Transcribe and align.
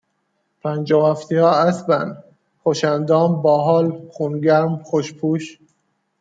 پنجاه 0.63 1.07
و 1.09 1.11
هفتیا 1.11 1.49
اسبن، 1.49 2.23
خوش 2.63 2.83
اندام، 2.83 3.41
با 3.41 3.63
حال، 3.63 4.09
خون 4.11 4.39
گرم، 4.41 4.83
خوش 4.83 5.13
پوش 5.13 5.59